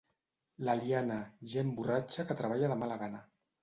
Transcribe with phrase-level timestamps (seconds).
[0.67, 1.19] L'Eliana,
[1.53, 3.27] gent borratxa que treballa de mala gana.